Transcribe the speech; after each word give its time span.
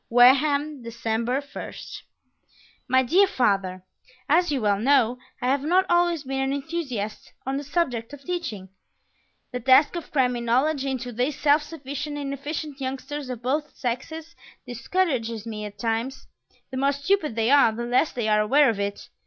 Wareham, 0.09 0.81
December 0.81 1.41
1st 1.41 2.01
My 2.87 3.03
Dear 3.03 3.27
Father, 3.27 3.83
As 4.27 4.51
you 4.51 4.59
well 4.59 4.79
know, 4.79 5.19
I 5.39 5.45
have 5.49 5.61
not 5.61 5.85
always 5.91 6.23
been 6.23 6.39
an 6.41 6.53
enthusiast 6.53 7.33
on 7.45 7.57
the 7.57 7.63
subject 7.63 8.11
of 8.11 8.23
teaching. 8.23 8.69
The 9.51 9.59
task 9.59 9.95
of 9.95 10.09
cramming 10.11 10.43
knowledge 10.45 10.85
into 10.85 11.11
these 11.11 11.39
self 11.39 11.61
sufficient, 11.61 12.17
inefficient 12.17 12.81
youngsters 12.81 13.29
of 13.29 13.43
both 13.43 13.75
sexes 13.75 14.35
discourages 14.65 15.45
me 15.45 15.65
at 15.65 15.77
times. 15.77 16.25
The 16.71 16.77
more 16.77 16.93
stupid 16.93 17.35
they 17.35 17.51
are, 17.51 17.71
the 17.71 17.85
less 17.85 18.11
they 18.11 18.27
are 18.27 18.41
aware 18.41 18.71
of 18.71 18.79
it. 18.79 19.07